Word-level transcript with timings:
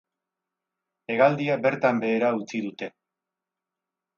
Hegaldia 1.15 1.57
bertan 1.67 2.01
behera 2.07 2.33
utzi 2.41 2.63
dute. 2.69 2.91